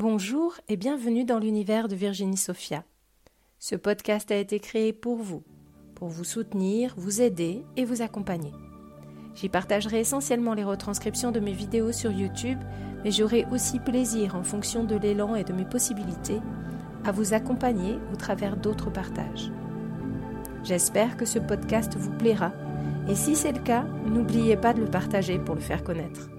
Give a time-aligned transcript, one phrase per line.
[0.00, 2.84] Bonjour et bienvenue dans l'univers de Virginie Sophia.
[3.58, 5.42] Ce podcast a été créé pour vous,
[5.96, 8.52] pour vous soutenir, vous aider et vous accompagner.
[9.34, 12.60] J'y partagerai essentiellement les retranscriptions de mes vidéos sur YouTube,
[13.02, 16.38] mais j'aurai aussi plaisir, en fonction de l'élan et de mes possibilités,
[17.04, 19.50] à vous accompagner au travers d'autres partages.
[20.62, 22.52] J'espère que ce podcast vous plaira,
[23.08, 26.30] et si c'est le cas, n'oubliez pas de le partager pour le faire connaître.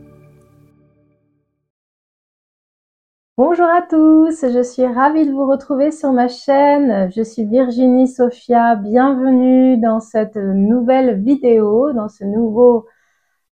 [3.42, 7.10] Bonjour à tous, je suis ravie de vous retrouver sur ma chaîne.
[7.16, 12.86] Je suis Virginie Sophia, bienvenue dans cette nouvelle vidéo, dans ce nouveau,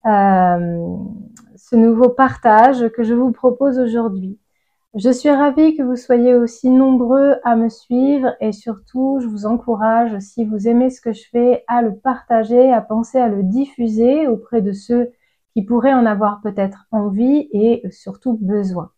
[0.04, 0.96] euh,
[1.54, 4.40] ce nouveau partage que je vous propose aujourd'hui.
[4.96, 9.46] Je suis ravie que vous soyez aussi nombreux à me suivre et surtout, je vous
[9.46, 13.44] encourage, si vous aimez ce que je fais, à le partager, à penser à le
[13.44, 15.12] diffuser auprès de ceux
[15.52, 18.90] qui pourraient en avoir peut-être envie et surtout besoin.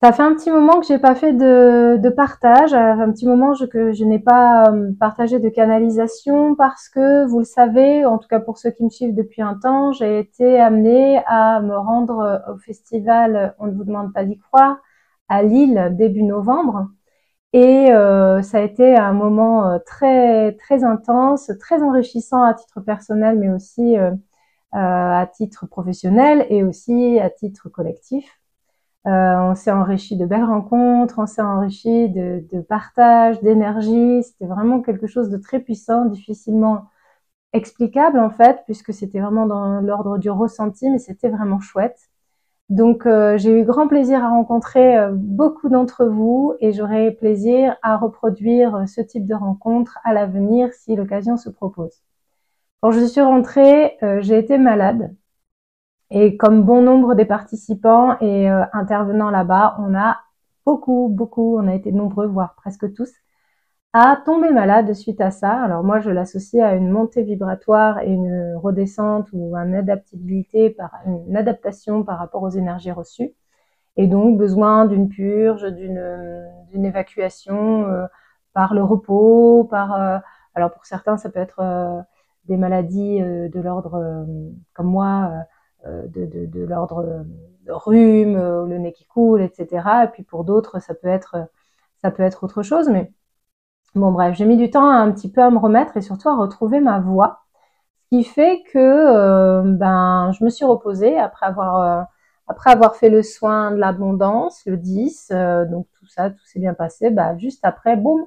[0.00, 3.54] Ça fait un petit moment que j'ai pas fait de, de partage, un petit moment
[3.54, 8.28] que je n'ai pas euh, partagé de canalisation parce que vous le savez, en tout
[8.28, 12.44] cas pour ceux qui me suivent depuis un temps, j'ai été amenée à me rendre
[12.48, 14.78] au festival On ne vous demande pas d'y croire
[15.28, 16.88] à Lille début novembre.
[17.52, 22.80] Et euh, ça a été un moment euh, très très intense, très enrichissant à titre
[22.80, 23.96] personnel, mais aussi
[24.72, 28.37] à titre professionnel et aussi à titre collectif.
[29.06, 34.22] Euh, on s'est enrichi de belles rencontres, on s'est enrichi de, partage, d'énergie.
[34.22, 36.86] C'était vraiment quelque chose de très puissant, difficilement
[37.52, 42.10] explicable en fait, puisque c'était vraiment dans l'ordre du ressenti, mais c'était vraiment chouette.
[42.70, 47.76] Donc euh, j'ai eu grand plaisir à rencontrer euh, beaucoup d'entre vous et j'aurai plaisir
[47.82, 52.02] à reproduire ce type de rencontre à l'avenir si l'occasion se propose.
[52.82, 55.14] Quand je suis rentrée, j'ai été malade.
[56.10, 60.18] Et comme bon nombre des participants et euh, intervenants là-bas, on a
[60.64, 63.12] beaucoup, beaucoup, on a été nombreux, voire presque tous,
[63.92, 65.52] à tomber malade suite à ça.
[65.62, 70.92] Alors moi, je l'associe à une montée vibratoire et une redescente ou une adaptabilité, par,
[71.06, 73.34] une adaptation par rapport aux énergies reçues.
[73.96, 78.06] Et donc besoin d'une purge, d'une évacuation euh,
[78.54, 80.18] par le repos, par euh,
[80.54, 82.04] alors pour certains ça peut être
[82.46, 84.26] des maladies de l'ordre
[84.74, 85.30] comme moi
[85.86, 87.24] de, de, de l'ordre
[87.72, 90.04] rhume, euh, le nez qui coule, etc.
[90.04, 91.48] Et puis pour d'autres, ça peut être
[92.02, 92.88] ça peut être autre chose.
[92.88, 93.12] Mais
[93.94, 96.36] bon, bref, j'ai mis du temps un petit peu à me remettre et surtout à
[96.36, 97.40] retrouver ma voix,
[98.10, 102.08] ce qui fait que euh, ben je me suis reposée après avoir
[102.48, 105.32] après avoir fait le soin de l'abondance, le 10,
[105.70, 107.10] donc tout ça, tout s'est bien passé.
[107.10, 108.24] Bah, juste après, boum,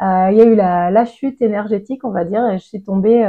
[0.00, 3.24] il y a eu la, la, chute énergétique, on va dire, et je suis tombée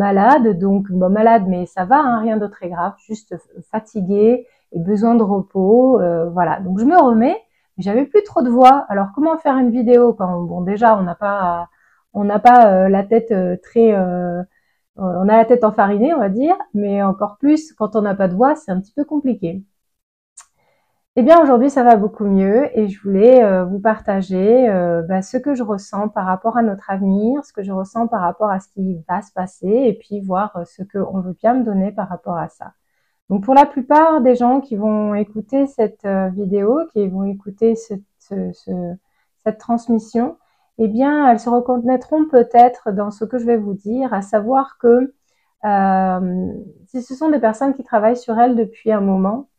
[0.00, 3.36] malade, donc malade, mais ça va, hein, rien de très grave, juste
[3.70, 6.60] fatiguée et besoin de repos, euh, voilà.
[6.60, 7.36] Donc je me remets,
[7.76, 8.86] mais j'avais plus trop de voix.
[8.88, 11.68] Alors comment faire une vidéo quand bon déjà on n'a pas
[12.14, 13.94] on n'a pas euh, la tête euh, très
[14.96, 18.28] on a la tête enfarinée, on va dire, mais encore plus quand on n'a pas
[18.28, 19.62] de voix, c'est un petit peu compliqué.
[21.16, 25.22] Eh bien aujourd'hui ça va beaucoup mieux et je voulais euh, vous partager euh, bah,
[25.22, 28.48] ce que je ressens par rapport à notre avenir, ce que je ressens par rapport
[28.48, 31.64] à ce qui va se passer et puis voir euh, ce qu'on veut bien me
[31.64, 32.74] donner par rapport à ça.
[33.28, 37.94] Donc pour la plupart des gens qui vont écouter cette vidéo, qui vont écouter ce,
[39.44, 40.36] cette transmission,
[40.78, 44.78] eh bien elles se reconnaîtront peut-être dans ce que je vais vous dire, à savoir
[44.78, 45.14] que
[46.86, 49.49] si ce sont des personnes qui travaillent sur elles depuis un moment,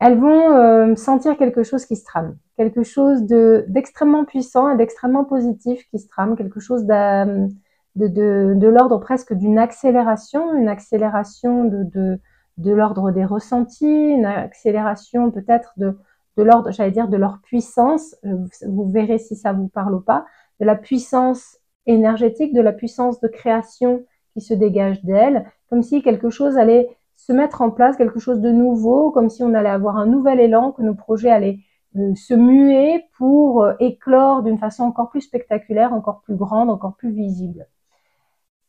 [0.00, 4.76] elles vont euh, sentir quelque chose qui se trame, quelque chose de d'extrêmement puissant et
[4.76, 12.18] d'extrêmement positif qui se trame, quelque chose de, l'ordre presque d'une accélération, une accélération de,
[12.58, 15.96] l'ordre des ressentis, une accélération peut-être de,
[16.36, 18.16] de l'ordre, j'allais dire, de leur puissance.
[18.24, 20.26] Euh, vous verrez si ça vous parle ou pas,
[20.60, 26.02] de la puissance énergétique, de la puissance de création qui se dégage d'elles, comme si
[26.02, 29.68] quelque chose allait se mettre en place quelque chose de nouveau, comme si on allait
[29.68, 31.58] avoir un nouvel élan, que nos projets allaient
[31.96, 36.96] euh, se muer pour euh, éclore d'une façon encore plus spectaculaire, encore plus grande, encore
[36.96, 37.66] plus visible.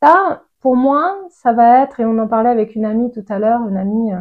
[0.01, 3.39] Ça, pour moi, ça va être, et on en parlait avec une amie tout à
[3.39, 4.11] l'heure, une amie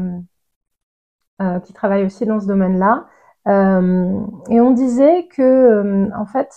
[1.42, 3.06] euh, qui travaille aussi dans ce domaine-là,
[3.46, 6.50] et on disait que, en fait,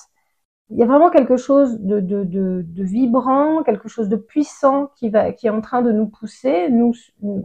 [0.70, 4.92] il y a vraiment quelque chose de, de, de, de, vibrant, quelque chose de puissant
[4.96, 6.70] qui, va, qui est en train de nous pousser.
[6.70, 6.94] Nous,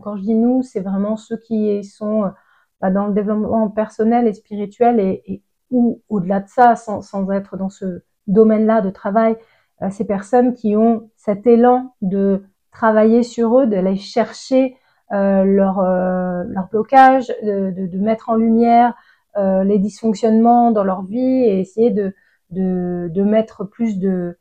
[0.02, 2.32] quand je dis nous, c'est vraiment ceux qui sont
[2.80, 7.28] bah, dans le développement personnel et spirituel et, et ou au-delà de ça, sans, sans,
[7.30, 9.36] être dans ce domaine-là de travail,
[9.82, 14.76] euh, ces personnes qui ont cet élan de travailler sur eux, d'aller chercher
[15.12, 18.94] euh, leur, euh, leur blocage, de, de, mettre en lumière
[19.34, 22.14] les dysfonctionnements dans leur vie et essayer de,
[22.52, 24.38] de, mettre plus de,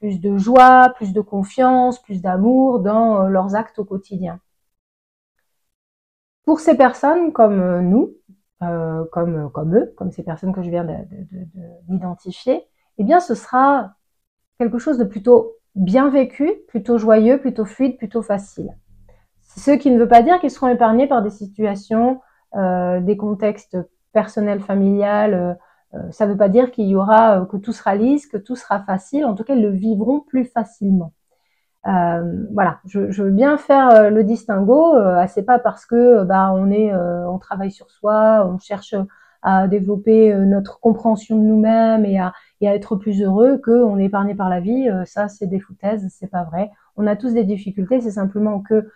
[0.00, 4.40] plus de joie, plus de confiance, plus d'amour dans leurs actes au quotidien.
[6.44, 8.14] Pour ces personnes comme nous,
[8.62, 10.86] euh, comme, comme eux, comme ces personnes que je viens
[11.88, 12.64] d'identifier,
[12.98, 13.92] eh bien, ce sera
[14.58, 18.76] quelque chose de plutôt bien vécu, plutôt joyeux, plutôt fluide, plutôt facile.
[19.42, 22.20] Ce qui ne veut pas dire qu'ils seront épargnés par des situations,
[22.56, 23.78] euh, des contextes
[24.12, 25.58] personnels, familiales.
[25.94, 28.56] Euh, ça ne veut pas dire qu'il y aura que tout sera lisse, que tout
[28.56, 29.24] sera facile.
[29.24, 31.12] En tout cas, ils le vivront plus facilement.
[31.86, 34.94] Euh, voilà, je, je, veux bien faire euh, le distinguo.
[34.96, 38.94] Euh, c'est pas parce que bah on est, on travaille sur soi, on cherche
[39.42, 44.06] à développer notre compréhension de nous-mêmes et à, et à être plus heureux qu'on est
[44.06, 44.88] épargné par la vie.
[45.06, 46.70] ça, c'est des foutaises, c'est pas vrai.
[46.96, 48.00] On a tous des difficultés.
[48.00, 48.90] C'est simplement que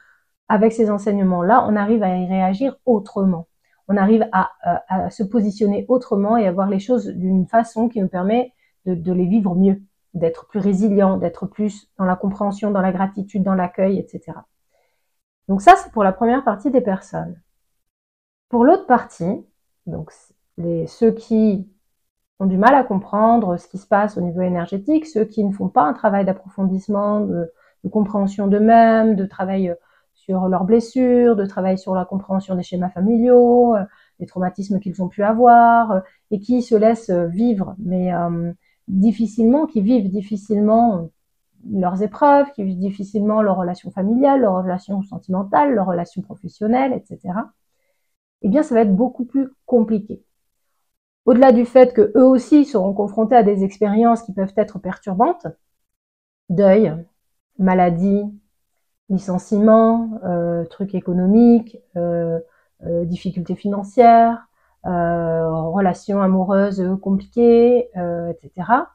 [0.49, 3.47] avec ces enseignements-là, on arrive à y réagir autrement.
[3.88, 4.50] On arrive à,
[4.88, 8.52] à, se positionner autrement et à voir les choses d'une façon qui nous permet
[8.87, 9.82] de, les vivre mieux
[10.14, 14.38] d'être plus résilient, d'être plus dans la compréhension, dans la gratitude, dans l'accueil, etc.
[15.49, 17.40] Donc ça, c'est pour la première partie des personnes.
[18.49, 19.44] Pour l'autre partie,
[19.87, 20.12] donc
[20.87, 21.69] ceux qui
[22.38, 25.52] ont du mal à comprendre ce qui se passe au niveau énergétique, ceux qui ne
[25.52, 27.50] font pas un travail d'approfondissement, de,
[27.84, 29.75] de, compréhension d'eux-mêmes, de travail euh,
[30.25, 33.85] sur leurs blessures, de travail sur la compréhension des schémas familiaux, euh,
[34.21, 38.13] des traumatismes qu'ils ont pu avoir, euh, et qui se laissent vivre, mais
[38.89, 41.11] difficilement, qui vivent difficilement
[41.71, 47.35] leurs épreuves, qui vivent difficilement leurs relations familiales, leurs relations sentimentales, leurs relations professionnelles, etc.
[48.43, 50.23] Eh bien, ça va être beaucoup plus compliqué.
[51.27, 55.47] Au-delà du fait que eux aussi seront confrontés à des expériences qui peuvent être perturbantes,
[56.49, 56.95] deuil,
[57.59, 58.25] maladie,
[59.12, 62.41] licenciement, euh, trucs économiques, euh,
[62.85, 64.49] euh, difficultés financières,
[64.85, 67.88] relations amoureuses compliquées,
[68.31, 68.88] etc.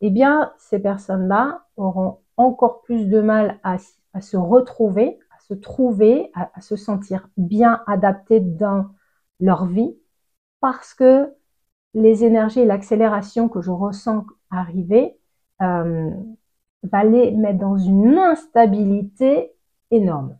[0.00, 3.76] Eh bien, ces personnes-là auront encore plus de mal à,
[4.20, 8.86] se retrouver, à se trouver, à, se sentir bien adaptées dans
[9.40, 9.94] leur vie,
[10.60, 11.34] parce que
[11.92, 15.18] les énergies et l'accélération que je ressens arriver
[16.82, 19.52] va les mettre dans une instabilité
[19.90, 20.36] énorme.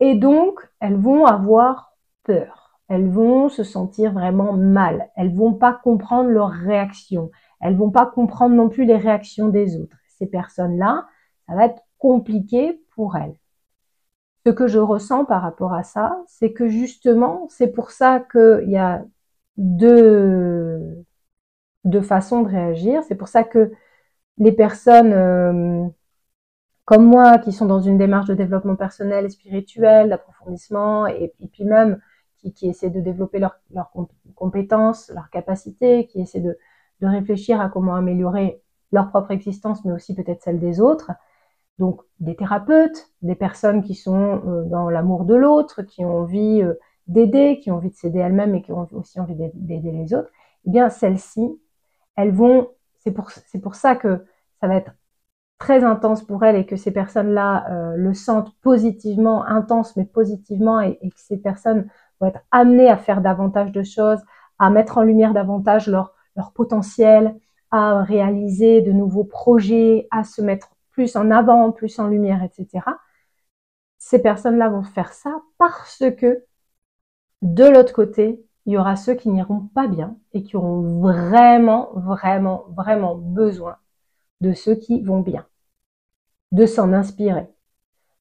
[0.00, 1.94] Et donc, elles vont avoir
[2.24, 5.10] peur elles vont se sentir vraiment mal.
[5.16, 7.30] Elles vont pas comprendre leurs réactions.
[7.60, 9.96] Elles vont pas comprendre non plus les réactions des autres.
[10.18, 11.06] Ces personnes-là,
[11.48, 13.34] ça va être compliqué pour elles.
[14.46, 18.68] Ce que je ressens par rapport à ça, c'est que justement, c'est pour ça qu'il
[18.68, 19.02] y a
[19.56, 21.02] deux,
[21.84, 23.02] deux façons de réagir.
[23.04, 23.72] C'est pour ça que
[24.38, 25.86] les personnes euh,
[26.84, 31.64] comme moi, qui sont dans une démarche de développement personnel et spirituel, d'approfondissement, et, puis
[31.64, 31.98] même
[32.54, 33.58] qui, essaient de développer leurs
[34.34, 36.58] compétences, leurs capacités, qui essaient de,
[37.00, 38.60] de réfléchir à comment améliorer
[38.92, 41.10] leur propre existence, mais aussi peut-être celle des autres.
[41.78, 46.62] Donc des thérapeutes, des personnes qui sont euh, dans l'amour de l'autre, qui ont envie
[46.62, 46.74] euh,
[47.08, 50.30] d'aider, qui ont envie de s'aider elles-mêmes et qui ont aussi envie d'aider les autres,
[50.66, 51.60] eh bien celles-ci,
[52.16, 52.68] elles vont,
[53.04, 53.12] c'est
[53.60, 54.24] pour, ça que
[54.60, 54.92] ça va être
[55.58, 60.80] très intense pour elles et que ces personnes-là euh, le sentent positivement, intense mais positivement
[60.80, 61.88] et, que ces personnes
[62.20, 64.20] vont être amenés à faire davantage de choses,
[64.58, 67.36] à mettre en lumière davantage leur, leur potentiel,
[67.70, 72.84] à réaliser de nouveaux projets, à se mettre plus en avant, plus en lumière, etc.
[73.98, 76.44] Ces personnes-là vont faire ça parce que
[77.42, 81.90] de l'autre côté, il y aura ceux qui n'iront pas bien et qui auront vraiment,
[81.94, 83.76] vraiment, vraiment besoin
[84.40, 85.46] de ceux qui vont bien,
[86.52, 87.48] de s'en inspirer,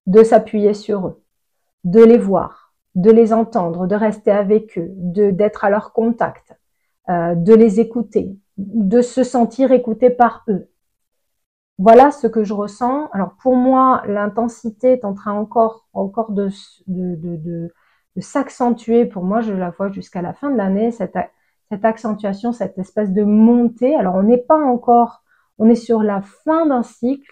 [0.05, 1.23] de s'appuyer sur eux,
[1.83, 6.53] de les voir, de les entendre, de rester avec eux, d'être à leur contact,
[7.09, 10.69] euh, de les écouter, de se sentir écouté par eux.
[11.79, 13.09] Voilà ce que je ressens.
[13.11, 16.49] Alors pour moi, l'intensité est en train encore encore de,
[16.87, 17.73] de, de,
[18.21, 19.05] s'accentuer.
[19.05, 21.17] Pour moi, je la vois jusqu'à la fin de l'année cette
[21.73, 23.95] cette accentuation, cette espèce de montée.
[23.95, 25.23] Alors on n'est pas encore,
[25.57, 27.31] on est sur la fin d'un cycle.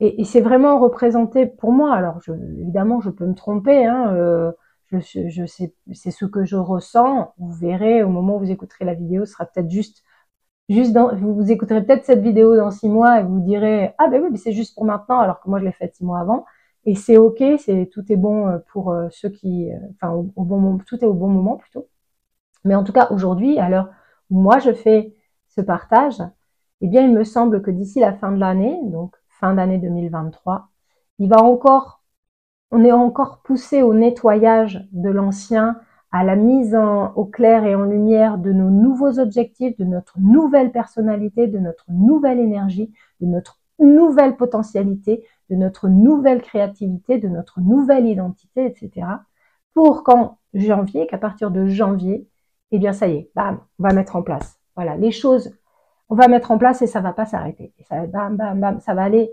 [0.00, 1.94] Et, c'est vraiment représenté pour moi.
[1.94, 3.86] Alors je, évidemment, je peux me tromper.
[3.86, 4.52] Hein, euh,
[4.90, 7.32] je, sais, c'est ce que je ressens.
[7.38, 10.02] Vous verrez au moment où vous écouterez la vidéo, ce sera peut-être juste,
[10.68, 14.08] juste dans, vous, vous écouterez peut-être cette vidéo dans six mois et vous direz ah
[14.08, 16.20] ben oui, mais c'est juste pour maintenant, alors que moi je l'ai faite six mois
[16.20, 16.44] avant.
[16.86, 20.44] Et c'est ok, c'est tout est bon euh, pour euh, ceux qui, euh, enfin au,
[20.44, 21.88] bon moment, tout est au bon moment plutôt.
[22.64, 23.88] Mais en tout cas aujourd'hui, à l'heure
[24.30, 25.14] où moi je fais
[25.48, 26.22] ce partage,
[26.80, 30.68] eh bien il me semble que d'ici la fin de l'année, donc fin d'année 2023,
[31.18, 32.02] il va encore
[32.70, 35.78] on est encore poussé au nettoyage de l'ancien,
[36.10, 40.18] à la mise en, au clair et en lumière de nos nouveaux objectifs, de notre
[40.18, 47.28] nouvelle personnalité, de notre nouvelle énergie, de notre nouvelle potentialité, de notre nouvelle créativité, de
[47.28, 49.06] notre nouvelle identité, etc.
[49.74, 52.28] Pour qu'en janvier, qu'à partir de janvier,
[52.70, 54.58] eh bien ça y est, bam, on va mettre en place.
[54.76, 55.52] Voilà, les choses,
[56.08, 57.72] on va mettre en place et ça va pas s'arrêter.
[57.78, 59.30] Et ça, bam, bam, bam, ça va aller,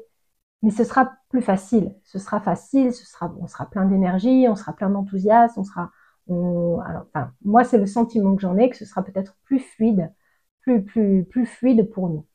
[0.62, 1.96] mais ce sera plus facile.
[2.04, 5.92] Ce sera facile, ce sera, on sera plein d'énergie, on sera plein d'enthousiasme, on sera,
[6.28, 10.14] on, enfin, moi c'est le sentiment que j'en ai que ce sera peut-être plus fluide,
[10.62, 12.26] plus, plus, plus fluide pour nous.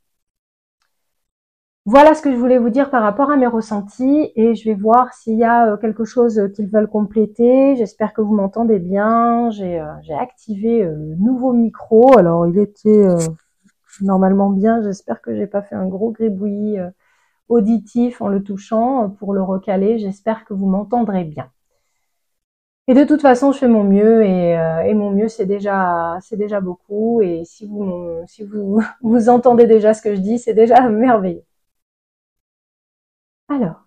[1.86, 4.74] Voilà ce que je voulais vous dire par rapport à mes ressentis et je vais
[4.74, 7.76] voir s'il y a euh, quelque chose qu'ils veulent compléter.
[7.76, 9.50] J'espère que vous m'entendez bien.
[9.52, 12.18] J'ai euh, activé euh, le nouveau micro.
[12.18, 13.06] Alors il était
[14.00, 14.82] normalement bien.
[14.82, 16.78] J'espère que j'ai pas fait un gros gribouillis
[17.48, 19.98] auditif en le touchant pour le recaler.
[20.00, 21.50] J'espère que vous m'entendrez bien.
[22.88, 24.52] Et de toute façon, je fais mon mieux et,
[24.86, 27.20] et mon mieux c'est déjà déjà beaucoup.
[27.22, 27.94] Et si vous
[28.26, 31.44] si vous vous entendez déjà ce que je dis, c'est déjà merveilleux.
[33.48, 33.86] Alors,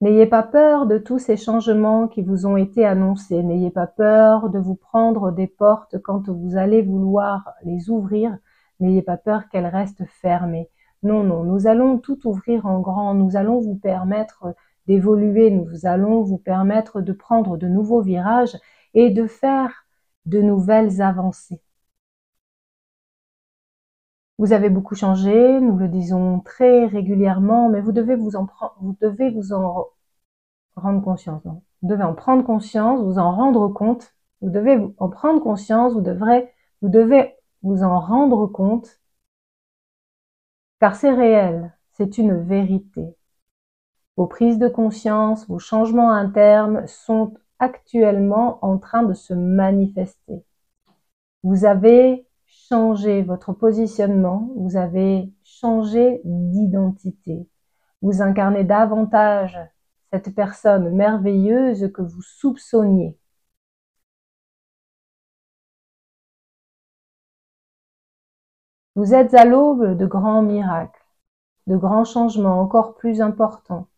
[0.00, 3.42] n'ayez pas peur de tous ces changements qui vous ont été annoncés.
[3.42, 8.36] N'ayez pas peur de vous prendre des portes quand vous allez vouloir les ouvrir.
[8.80, 10.70] N'ayez pas peur qu'elles restent fermées.
[11.02, 13.14] Non, non, nous allons tout ouvrir en grand.
[13.14, 14.54] Nous allons vous permettre
[14.86, 15.50] d'évoluer.
[15.50, 18.56] Nous allons vous permettre de prendre de nouveaux virages
[18.94, 19.86] et de faire
[20.26, 21.60] de nouvelles avancées.
[24.38, 28.46] Vous avez beaucoup changé, nous le disons très régulièrement, mais vous devez vous en,
[28.80, 29.88] vous devez vous en
[30.76, 31.42] rendre conscience.
[31.44, 34.14] Vous devez en prendre conscience, vous en rendre compte.
[34.42, 36.52] Vous devez en prendre conscience, vous devrez,
[36.82, 39.00] vous devez vous en rendre compte,
[40.80, 43.16] car c'est réel, c'est une vérité.
[44.16, 50.44] Vos prises de conscience, vos changements internes sont actuellement en train de se manifester.
[51.42, 52.25] Vous avez
[52.68, 57.48] changé votre positionnement, vous avez changé d'identité.
[58.02, 59.58] Vous incarnez davantage
[60.12, 63.18] cette personne merveilleuse que vous soupçonniez.
[68.96, 71.04] Vous êtes à l'aube de grands miracles,
[71.66, 73.88] de grands changements encore plus importants.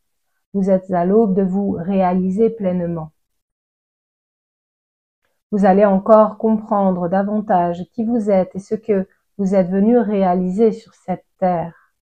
[0.54, 3.12] Vous êtes à l'aube de vous réaliser pleinement.
[5.50, 10.72] Vous allez encore comprendre davantage qui vous êtes et ce que vous êtes venu réaliser
[10.72, 11.92] sur cette terre,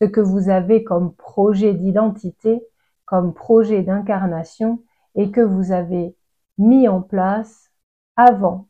[0.00, 2.62] ce que vous avez comme projet d'identité,
[3.04, 4.82] comme projet d'incarnation
[5.14, 6.16] et que vous avez
[6.58, 7.70] mis en place
[8.16, 8.68] avant,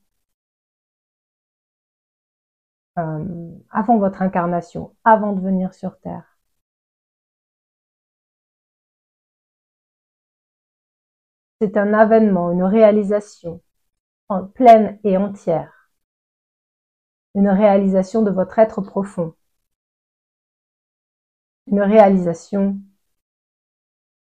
[2.99, 3.25] euh,
[3.71, 6.39] avant votre incarnation, avant de venir sur Terre.
[11.61, 13.61] C'est un avènement, une réalisation
[14.55, 15.91] pleine et entière.
[17.35, 19.33] Une réalisation de votre être profond.
[21.69, 22.81] Une réalisation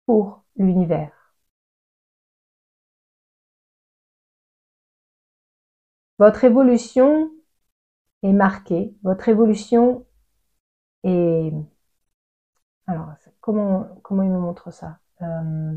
[0.06, 1.34] pour l'univers.
[6.18, 7.30] Votre évolution
[8.22, 10.06] est marquée, votre évolution
[11.04, 11.52] est...
[12.86, 13.08] Alors,
[13.40, 14.98] comment, comment il me montre ça?
[15.22, 15.76] Euh,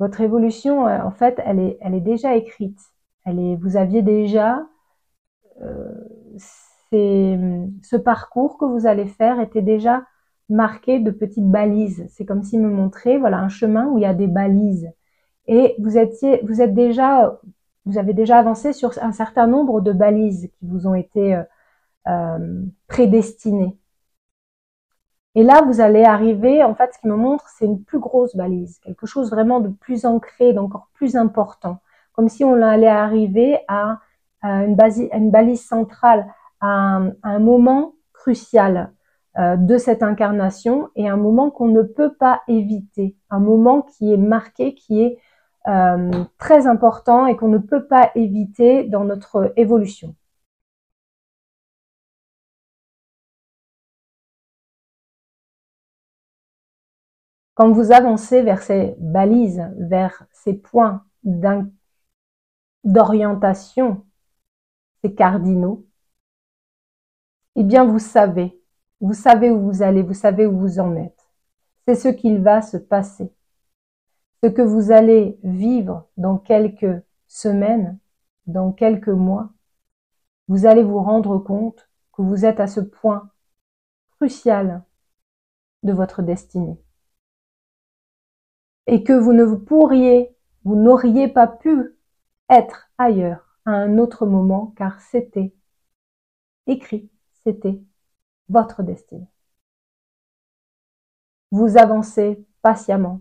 [0.00, 2.78] Votre évolution, euh, en fait, elle est, elle est déjà écrite
[3.26, 4.66] vous aviez déjà
[5.62, 5.92] euh,
[6.92, 10.04] ce parcours que vous allez faire était déjà
[10.48, 12.06] marqué de petites balises.
[12.10, 14.90] C'est comme s'il me montrait, voilà, un chemin où il y a des balises.
[15.46, 17.40] Et vous étiez, vous êtes déjà,
[17.86, 21.42] vous avez déjà avancé sur un certain nombre de balises qui vous ont été euh,
[22.08, 23.76] euh, prédestinées.
[25.34, 28.36] Et là, vous allez arriver, en fait, ce qui me montre, c'est une plus grosse
[28.36, 31.80] balise, quelque chose vraiment de plus ancré, d'encore plus important
[32.12, 34.00] comme si on allait arriver à,
[34.42, 34.76] une,
[35.30, 36.26] balise centrale,
[36.60, 38.92] à un, moment crucial
[39.38, 44.12] euh, de cette incarnation et un moment qu'on ne peut pas éviter, un moment qui
[44.12, 45.18] est marqué, qui est
[45.68, 50.16] euh, très important et qu'on ne peut pas éviter dans notre évolution.
[57.54, 61.04] Quand vous avancez vers ces balises, vers ces points
[62.84, 64.04] d'orientation,
[65.02, 65.86] ces cardinaux,
[67.56, 68.60] eh bien vous savez,
[69.00, 71.28] vous savez où vous allez, vous savez où vous en êtes.
[71.84, 73.32] C'est ce qu'il va se passer.
[74.42, 77.98] Ce que vous allez vivre dans quelques semaines,
[78.46, 79.50] dans quelques mois,
[80.48, 83.30] vous allez vous rendre compte que vous êtes à ce point
[84.18, 84.82] crucial
[85.82, 86.80] de votre destinée.
[88.86, 91.96] Et que vous ne pourriez vous n'auriez pas pu
[92.50, 95.54] être ailleurs à un autre moment car c'était
[96.66, 97.10] écrit,
[97.44, 97.80] c'était
[98.48, 99.26] votre destinée.
[101.50, 103.20] Vous avancez patiemment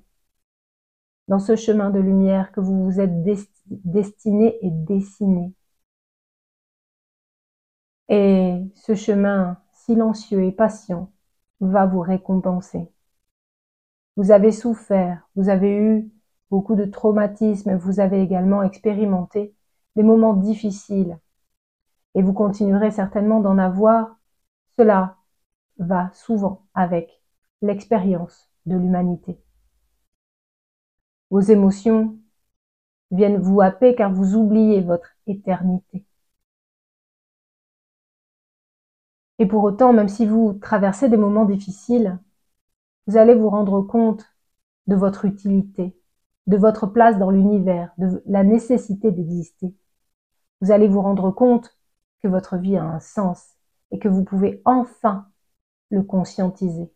[1.27, 3.23] dans ce chemin de lumière que vous vous êtes
[3.67, 5.53] destiné et dessiné.
[8.09, 11.11] Et ce chemin silencieux et patient
[11.61, 12.91] va vous récompenser.
[14.17, 16.11] Vous avez souffert, vous avez eu
[16.51, 19.55] beaucoup de traumatismes, vous avez également expérimenté
[19.95, 21.17] des moments difficiles
[22.13, 24.17] et vous continuerez certainement d'en avoir.
[24.77, 25.17] Cela
[25.79, 27.21] va souvent avec
[27.61, 29.39] l'expérience de l'humanité.
[31.31, 32.17] Vos émotions
[33.11, 36.05] viennent vous happer car vous oubliez votre éternité.
[39.39, 42.19] Et pour autant, même si vous traversez des moments difficiles,
[43.07, 44.25] vous allez vous rendre compte
[44.87, 45.95] de votre utilité,
[46.47, 49.73] de votre place dans l'univers, de la nécessité d'exister.
[50.61, 51.77] Vous allez vous rendre compte
[52.21, 53.55] que votre vie a un sens
[53.91, 55.27] et que vous pouvez enfin
[55.89, 56.91] le conscientiser.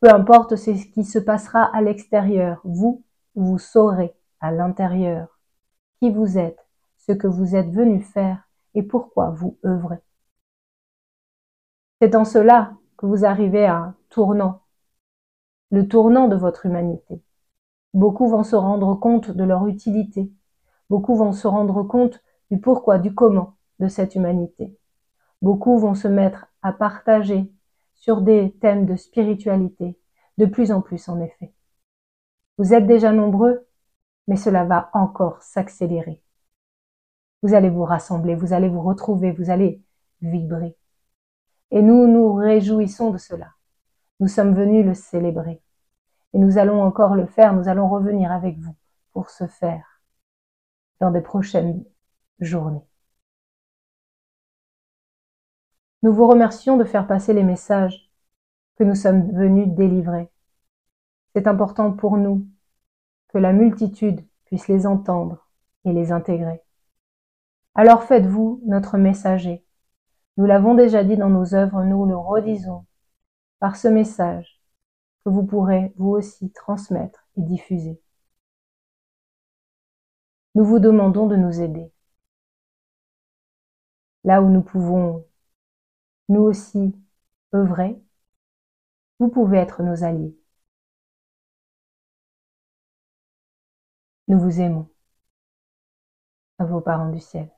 [0.00, 5.38] Peu importe ce qui se passera à l'extérieur, vous, vous saurez à l'intérieur
[6.00, 6.64] qui vous êtes,
[6.98, 9.98] ce que vous êtes venu faire et pourquoi vous œuvrez.
[12.00, 14.62] C'est en cela que vous arrivez à un tournant,
[15.70, 17.20] le tournant de votre humanité.
[17.94, 20.30] Beaucoup vont se rendre compte de leur utilité.
[20.90, 24.76] Beaucoup vont se rendre compte du pourquoi, du comment de cette humanité.
[25.42, 27.50] Beaucoup vont se mettre à partager
[27.94, 29.98] sur des thèmes de spiritualité,
[30.36, 31.52] de plus en plus en effet.
[32.58, 33.66] Vous êtes déjà nombreux,
[34.26, 36.22] mais cela va encore s'accélérer.
[37.42, 39.80] Vous allez vous rassembler, vous allez vous retrouver, vous allez
[40.22, 40.76] vibrer.
[41.70, 43.48] Et nous nous réjouissons de cela.
[44.20, 45.62] Nous sommes venus le célébrer.
[46.34, 48.76] Et nous allons encore le faire, nous allons revenir avec vous
[49.12, 50.02] pour ce faire
[51.00, 51.84] dans des prochaines
[52.40, 52.84] journées.
[56.02, 58.10] Nous vous remercions de faire passer les messages
[58.76, 60.30] que nous sommes venus délivrer.
[61.34, 62.46] C'est important pour nous
[63.28, 65.48] que la multitude puisse les entendre
[65.84, 66.62] et les intégrer.
[67.74, 69.64] Alors faites-vous notre messager.
[70.36, 72.86] Nous l'avons déjà dit dans nos œuvres, nous le redisons
[73.58, 74.57] par ce message
[75.28, 78.00] que vous pourrez vous aussi transmettre et diffuser.
[80.54, 81.90] Nous vous demandons de nous aider.
[84.24, 85.26] Là où nous pouvons
[86.28, 86.94] nous aussi
[87.54, 88.00] œuvrer,
[89.20, 90.36] vous pouvez être nos alliés.
[94.28, 94.88] Nous vous aimons.
[96.60, 97.50] Vos parents du ciel.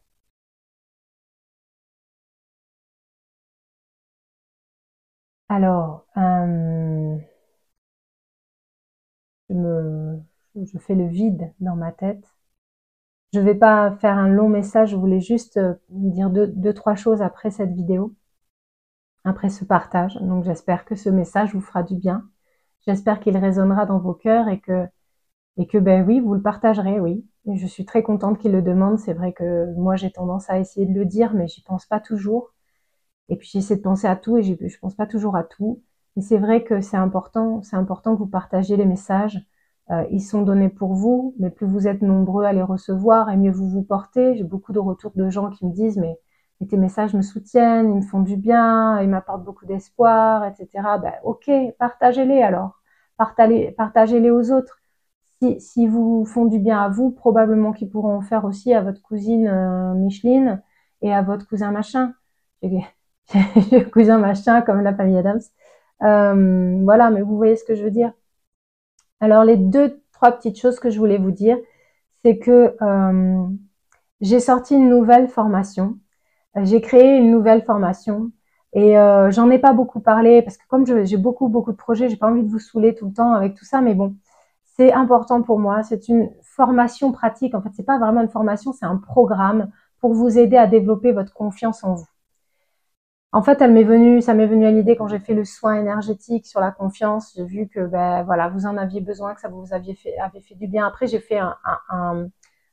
[5.49, 7.19] Alors, euh,
[9.51, 12.25] je, fais le vide dans ma tête.
[13.33, 16.97] Je vais pas faire un long message, je voulais juste euh, dire deux, deux, trois
[16.97, 18.15] choses après cette vidéo,
[19.25, 20.17] après ce partage.
[20.17, 22.29] Donc j'espère que ce message vous fera du bien.
[22.87, 24.87] J'espère qu'il résonnera dans vos cœurs et que,
[25.59, 27.27] et que ben oui, vous le partagerez, oui.
[27.55, 28.99] je suis très contente qu'il le demande.
[28.99, 32.01] C'est vrai que moi j'ai tendance à essayer de le dire, mais j'y pense pas
[32.01, 32.55] toujours.
[33.31, 35.83] Et puis j'essaie de penser à tout et je pense pas toujours à tout.
[36.17, 39.41] Et c'est vrai que c'est important, c'est important que vous partagiez les messages.
[39.91, 43.37] Euh, ils sont donnés pour vous, mais plus vous êtes nombreux à les recevoir et
[43.37, 44.37] mieux vous vous portez.
[44.37, 46.19] J'ai beaucoup de retours de gens qui me disent mais,
[46.69, 50.99] tes messages me soutiennent, ils me font du bien, ils m'apportent beaucoup d'espoir, etc.
[51.01, 52.83] Ben, ok, partagez-les alors,
[53.17, 54.81] partagez-les aux autres.
[55.59, 59.01] Si, vous font du bien à vous, probablement qu'ils pourront en faire aussi à votre
[59.01, 60.63] cousine euh, Micheline
[61.01, 62.13] et à votre cousin machin.
[62.63, 65.41] J'ai cousin machin comme la famille Adams.
[66.03, 68.13] Euh, voilà, mais vous voyez ce que je veux dire.
[69.21, 71.59] Alors les deux, trois petites choses que je voulais vous dire,
[72.23, 73.47] c'est que euh,
[74.21, 75.99] j'ai sorti une nouvelle formation.
[76.57, 78.33] J'ai créé une nouvelle formation
[78.75, 82.09] et euh, j'en ai pas beaucoup parlé parce que comme j'ai beaucoup beaucoup de projets,
[82.09, 84.17] j'ai pas envie de vous saouler tout le temps avec tout ça, mais bon,
[84.65, 85.83] c'est important pour moi.
[85.85, 87.55] C'est une formation pratique.
[87.55, 91.13] En fait, c'est pas vraiment une formation, c'est un programme pour vous aider à développer
[91.13, 92.07] votre confiance en vous.
[93.33, 95.77] En fait, elle m'est venue, ça m'est venu à l'idée quand j'ai fait le soin
[95.77, 97.33] énergétique sur la confiance.
[97.37, 100.41] J'ai vu que, ben voilà, vous en aviez besoin, que ça vous aviez fait, avait
[100.41, 100.85] fait du bien.
[100.87, 101.57] Après, j'ai fait un,
[101.91, 102.27] un,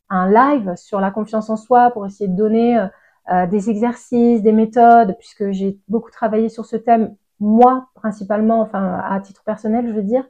[0.10, 2.88] un, live sur la confiance en soi pour essayer de donner euh,
[3.32, 9.00] euh, des exercices, des méthodes, puisque j'ai beaucoup travaillé sur ce thème, moi principalement, enfin
[9.04, 10.26] à titre personnel, je veux dire.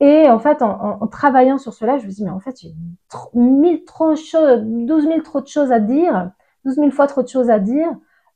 [0.00, 2.74] Et en fait, en, en, travaillant sur cela, je me dis, mais en fait, j'ai
[3.34, 6.32] mille trop choses, 12 000 trop de choses à dire,
[6.64, 7.88] 12 000 fois trop de choses à dire.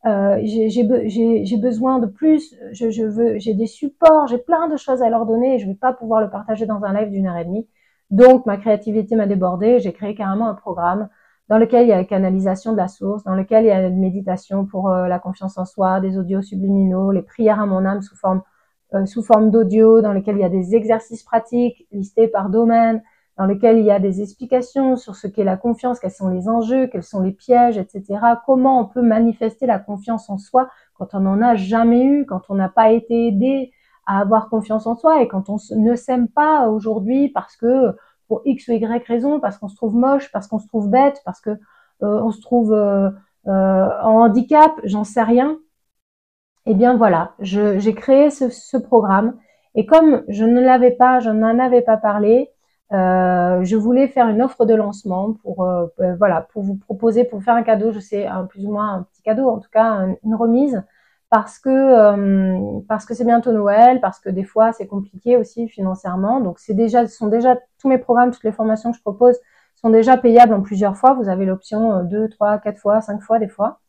[0.07, 5.11] Euh, j'ai besoin de plus, je, veux, j'ai des supports, j'ai plein de choses à
[5.11, 7.37] leur donner et je ne vais pas pouvoir le partager dans un live d'une heure
[7.37, 7.66] et demie.
[8.11, 9.81] Donc, ma créativité m'a débordé.
[9.81, 11.09] J'ai créé carrément un programme
[11.49, 13.87] dans lequel il y a la canalisation de la source, dans lequel il y a
[13.87, 17.85] une méditation pour euh, la confiance en soi, des audios subliminaux, les prières à mon
[17.85, 18.42] âme sous forme
[18.95, 23.03] euh, sous forme d'audio, dans lequel il y a des exercices pratiques listés par domaine,
[23.37, 26.49] dans lequel il y a des explications sur ce qu'est la confiance, quels sont les
[26.49, 28.18] enjeux, quels sont les pièges, etc.
[28.46, 32.42] Comment on peut manifester la confiance en soi quand on n'en a jamais eu, quand
[32.49, 33.72] on n'a pas été aidé
[34.07, 37.94] à avoir confiance en soi et quand on ne s'aime pas aujourd'hui parce que
[38.29, 41.20] pour X ou Y raison, parce qu'on se trouve moche, parce qu'on se trouve bête,
[41.25, 41.57] parce que euh,
[42.01, 43.11] on se trouve euh,
[43.46, 45.59] euh, en handicap, j'en sais rien.
[46.66, 49.37] Eh bien voilà, j'ai créé ce, ce, programme
[49.77, 52.51] et comme je ne l'avais pas, je n'en avais pas parlé,
[52.92, 57.25] euh, je voulais faire une offre de lancement pour euh, euh, voilà pour vous proposer
[57.25, 59.70] pour faire un cadeau, je sais un plus ou moins un petit cadeau, en tout
[59.70, 60.85] cas une remise
[61.29, 66.40] parce que parce que c'est bientôt Noël, parce que des fois c'est compliqué aussi financièrement.
[66.40, 69.37] Donc c'est déjà sont déjà tous mes programmes, toutes les formations que je propose
[69.75, 71.14] sont déjà payables en plusieurs fois.
[71.14, 73.81] Vous avez l'option deux, trois, quatre fois, cinq fois des fois.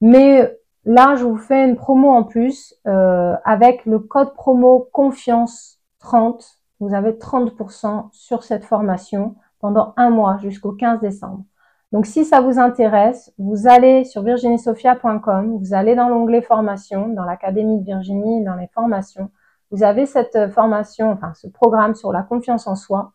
[0.00, 6.59] Mais là, je vous fais une promo en plus avec le code promo confiance 30
[6.80, 11.44] vous avez 30% sur cette formation pendant un mois jusqu'au 15 décembre.
[11.92, 17.24] Donc si ça vous intéresse, vous allez sur virginiesophia.com, vous allez dans l'onglet formation, dans
[17.24, 19.30] l'académie de Virginie, dans les formations.
[19.70, 23.12] Vous avez cette formation, enfin ce programme sur la confiance en soi.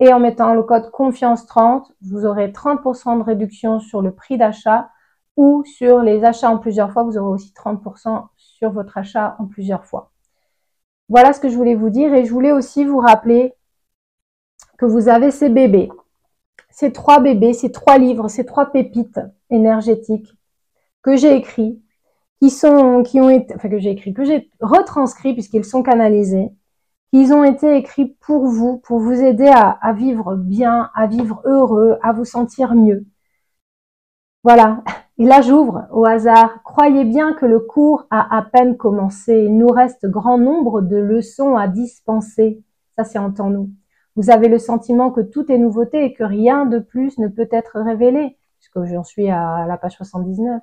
[0.00, 4.38] Et en mettant le code confiance 30, vous aurez 30% de réduction sur le prix
[4.38, 4.90] d'achat
[5.36, 9.46] ou sur les achats en plusieurs fois, vous aurez aussi 30% sur votre achat en
[9.46, 10.10] plusieurs fois.
[11.10, 13.52] Voilà ce que je voulais vous dire et je voulais aussi vous rappeler
[14.78, 15.90] que vous avez ces bébés,
[16.70, 19.20] ces trois bébés, ces trois livres, ces trois pépites
[19.50, 20.32] énergétiques
[21.02, 21.82] que j'ai écrits,
[22.40, 26.50] qui sont, qui ont été, enfin que j'ai écrit, que j'ai retranscrits puisqu'ils sont canalisés,
[27.12, 31.98] qu'ils ont été écrits pour vous, pour vous aider à vivre bien, à vivre heureux,
[32.02, 33.04] à vous sentir mieux.
[34.44, 34.82] Voilà.
[35.20, 36.62] Et là, j'ouvre au hasard.
[36.62, 39.44] Croyez bien que le cours a à peine commencé.
[39.44, 42.62] Il nous reste grand nombre de leçons à dispenser.
[42.96, 43.68] Ça, c'est en temps nous.
[44.16, 47.48] Vous avez le sentiment que tout est nouveauté et que rien de plus ne peut
[47.50, 50.62] être révélé, puisque j'en suis à la page 79.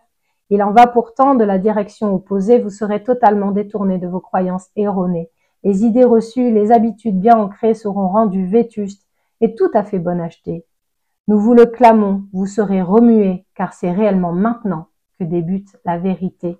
[0.49, 2.57] Il en va pourtant de la direction opposée.
[2.57, 5.29] Vous serez totalement détourné de vos croyances erronées.
[5.63, 9.05] Les idées reçues, les habitudes bien ancrées seront rendues vétustes
[9.39, 10.65] et tout à fait bonnes à acheter.
[11.29, 14.87] Nous vous le clamons, vous serez remués, car c'est réellement maintenant
[15.19, 16.57] que débute la vérité.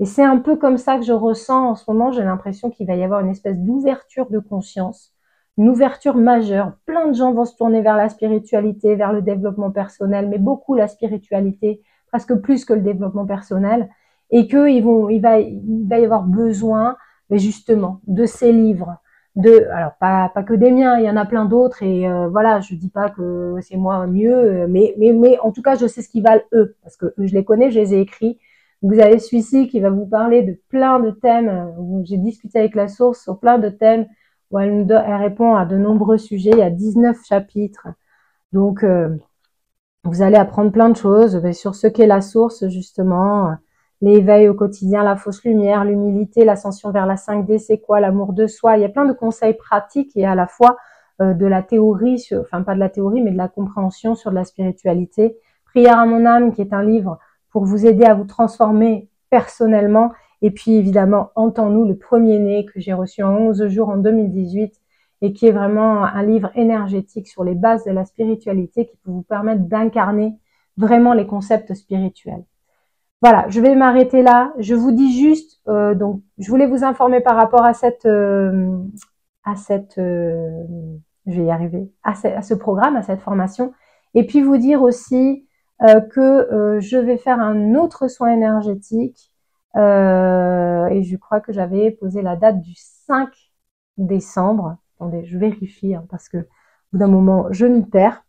[0.00, 2.86] Et c'est un peu comme ça que je ressens en ce moment, j'ai l'impression qu'il
[2.86, 5.14] va y avoir une espèce d'ouverture de conscience,
[5.56, 6.72] une ouverture majeure.
[6.84, 10.74] Plein de gens vont se tourner vers la spiritualité, vers le développement personnel, mais beaucoup
[10.74, 13.88] la spiritualité, presque plus que le développement personnel,
[14.30, 16.96] et qu'il il va, il va y avoir besoin,
[17.30, 18.96] justement, de ces livres,
[19.36, 22.28] de alors pas pas que des miens il y en a plein d'autres et euh,
[22.28, 25.86] voilà je dis pas que c'est moi mieux mais mais mais en tout cas je
[25.86, 28.38] sais ce qu'ils valent eux parce que je les connais je les ai écrits.
[28.82, 31.72] Vous avez celui-ci qui va vous parler de plein de thèmes
[32.04, 34.06] j'ai discuté avec la source sur plein de thèmes
[34.50, 37.88] où elle, elle répond à de nombreux sujets il y a 19 chapitres.
[38.52, 39.16] Donc euh,
[40.04, 43.56] vous allez apprendre plein de choses sur ce qu'est la source justement
[44.02, 48.46] l'éveil au quotidien, la fausse lumière, l'humilité, l'ascension vers la 5D, c'est quoi l'amour de
[48.46, 48.76] soi?
[48.76, 50.76] Il y a plein de conseils pratiques et à la fois
[51.20, 54.34] euh, de la théorie, enfin pas de la théorie, mais de la compréhension sur de
[54.34, 55.38] la spiritualité.
[55.66, 57.18] Prière à mon âme, qui est un livre
[57.50, 60.12] pour vous aider à vous transformer personnellement.
[60.42, 64.74] Et puis évidemment, Entends-nous, le premier-né que j'ai reçu en 11 jours en 2018
[65.22, 69.12] et qui est vraiment un livre énergétique sur les bases de la spiritualité qui peut
[69.12, 70.34] vous permettre d'incarner
[70.76, 72.44] vraiment les concepts spirituels.
[73.22, 74.52] Voilà, je vais m'arrêter là.
[74.58, 78.82] Je vous dis juste, euh, donc, je voulais vous informer par rapport à cette, euh,
[79.44, 80.64] à cette, euh,
[81.26, 83.72] je vais y arriver, à ce, programme, à cette formation,
[84.14, 85.46] et puis vous dire aussi
[86.10, 89.32] que je vais faire un autre soin énergétique.
[89.76, 93.30] et je crois que j'avais posé la date du 5
[93.98, 94.76] décembre.
[94.96, 96.42] Attendez, je vérifie hein, parce que au
[96.92, 98.24] bout d'un moment, je m'y perds.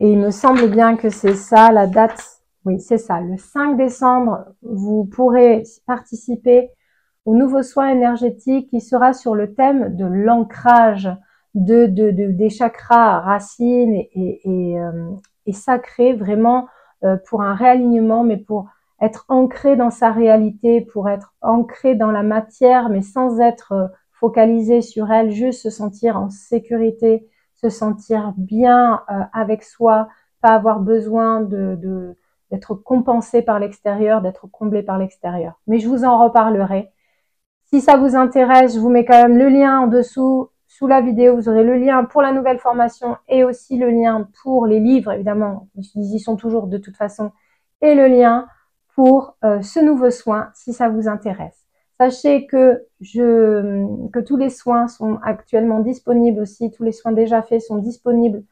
[0.00, 3.20] Et il me semble bien que c'est ça la date oui, c'est ça.
[3.20, 6.70] Le 5 décembre, vous pourrez participer
[7.24, 11.10] au nouveau soin énergétique qui sera sur le thème de l'ancrage
[11.54, 15.10] de, de, des chakras racines et, et, euh,
[15.52, 16.68] sacrés, vraiment
[17.04, 18.68] euh, pour un réalignement, mais pour
[19.00, 23.88] être ancré dans sa réalité, pour être ancré dans la matière, mais sans être euh,
[24.12, 30.08] focalisé sur elle, juste se sentir en sécurité, se sentir bien avec soi,
[30.40, 32.16] pas avoir besoin de
[32.52, 35.58] d'être compensé par l'extérieur, d'être comblé par l'extérieur.
[35.66, 36.90] Mais je vous en reparlerai.
[37.64, 41.00] Si ça vous intéresse, je vous mets quand même le lien en dessous sous la
[41.00, 44.80] vidéo, vous aurez le lien pour la nouvelle formation et aussi le lien pour les
[44.80, 47.30] livres, évidemment, ils y sont toujours de toute façon,
[47.80, 48.46] et le lien
[48.94, 51.66] pour euh, ce nouveau soin si ça vous intéresse.
[51.98, 57.42] Sachez que, je, que tous les soins sont actuellement disponibles aussi, tous les soins déjà
[57.42, 58.42] faits sont disponibles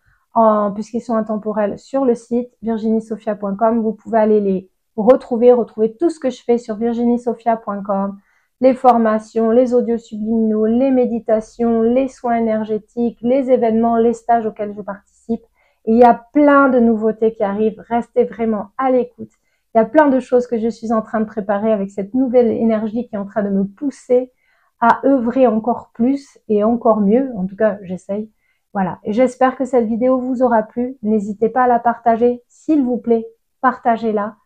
[0.74, 3.82] puisqu'ils sont intemporels sur le site virginiesophia.com.
[3.82, 8.18] Vous pouvez aller les retrouver, retrouver tout ce que je fais sur virginiesophia.com,
[8.60, 14.74] les formations, les audios subliminaux, les méditations, les soins énergétiques, les événements, les stages auxquels
[14.76, 15.42] je participe.
[15.86, 17.82] Et il y a plein de nouveautés qui arrivent.
[17.88, 19.30] Restez vraiment à l'écoute.
[19.74, 22.12] Il y a plein de choses que je suis en train de préparer avec cette
[22.12, 24.32] nouvelle énergie qui est en train de me pousser
[24.80, 27.30] à œuvrer encore plus et encore mieux.
[27.36, 28.30] En tout cas, j'essaye.
[28.72, 28.98] Voilà.
[29.06, 30.96] J'espère que cette vidéo vous aura plu.
[31.02, 33.26] N'hésitez pas à la partager, s'il vous plaît.
[33.60, 34.36] Partagez-la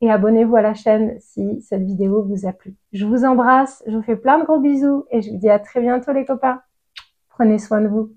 [0.00, 2.74] et abonnez-vous à la chaîne si cette vidéo vous a plu.
[2.92, 5.58] Je vous embrasse, je vous fais plein de gros bisous et je vous dis à
[5.58, 6.60] très bientôt les copains.
[7.28, 8.12] Prenez soin de vous.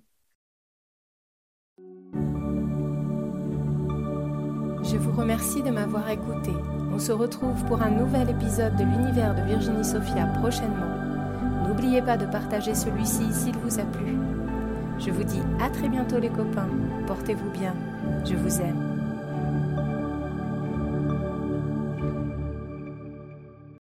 [4.83, 6.51] Je vous remercie de m'avoir écouté.
[6.91, 11.67] On se retrouve pour un nouvel épisode de l'univers de Virginie Sophia prochainement.
[11.67, 14.28] N'oubliez pas de partager celui-ci s'il vous a plu.
[14.99, 16.69] Je vous dis à très bientôt les copains.
[17.07, 17.73] Portez-vous bien.
[18.25, 18.88] Je vous aime.